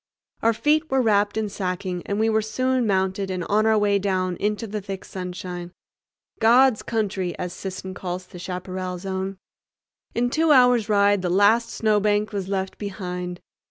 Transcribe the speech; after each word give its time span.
Our 0.41 0.53
feet 0.53 0.89
were 0.89 0.99
wrapped 0.99 1.37
in 1.37 1.47
sacking, 1.47 2.01
and 2.07 2.19
we 2.19 2.27
were 2.27 2.41
soon 2.41 2.87
mounted 2.87 3.29
and 3.29 3.43
on 3.43 3.67
our 3.67 3.77
way 3.77 3.99
down 3.99 4.35
into 4.37 4.65
the 4.65 4.81
thick 4.81 5.05
sunshine—"God's 5.05 6.81
Country," 6.81 7.37
as 7.37 7.53
Sisson 7.53 7.93
calls 7.93 8.25
the 8.25 8.39
Chaparral 8.39 8.97
Zone. 8.97 9.37
In 10.15 10.31
two 10.31 10.51
hours' 10.51 10.89
ride 10.89 11.21
the 11.21 11.29
last 11.29 11.69
snowbank 11.69 12.31
was 12.31 12.47
left 12.49 12.79
behind. 12.79 13.41